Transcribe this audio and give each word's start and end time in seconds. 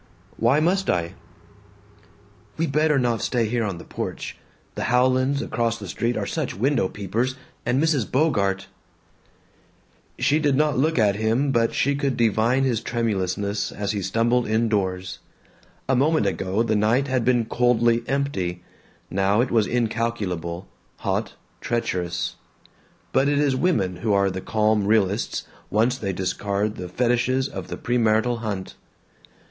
"Why 0.37 0.59
must 0.59 0.89
I?" 0.89 1.13
"We 2.57 2.65
better 2.65 2.97
not 2.97 3.21
stay 3.21 3.45
here 3.47 3.63
on 3.63 3.77
the 3.77 3.83
porch. 3.83 4.35
The 4.73 4.85
Howlands 4.85 5.43
across 5.43 5.77
the 5.77 5.87
street 5.87 6.17
are 6.17 6.25
such 6.25 6.55
window 6.55 6.87
peepers, 6.89 7.35
and 7.67 7.79
Mrs. 7.79 8.11
Bogart" 8.11 8.65
She 10.27 10.39
did 10.39 10.55
not 10.55 10.75
look 10.75 10.97
at 10.97 11.17
him 11.17 11.51
but 11.51 11.75
she 11.75 11.93
could 11.93 12.17
divine 12.17 12.63
his 12.63 12.81
tremulousness 12.81 13.71
as 13.71 13.91
he 13.91 14.01
stumbled 14.01 14.47
indoors. 14.47 15.19
A 15.87 15.95
moment 15.95 16.25
ago 16.25 16.63
the 16.63 16.75
night 16.75 17.07
had 17.07 17.23
been 17.23 17.45
coldly 17.45 18.03
empty; 18.07 18.63
now 19.11 19.39
it 19.39 19.51
was 19.51 19.67
incalculable, 19.67 20.67
hot, 20.97 21.35
treacherous. 21.61 22.37
But 23.13 23.29
it 23.29 23.37
is 23.37 23.55
women 23.55 23.97
who 23.97 24.13
are 24.13 24.31
the 24.31 24.41
calm 24.41 24.87
realists 24.87 25.45
once 25.69 25.95
they 25.95 26.11
discard 26.11 26.77
the 26.77 26.89
fetishes 26.89 27.47
of 27.47 27.67
the 27.67 27.77
premarital 27.77 28.39
hunt. 28.39 28.73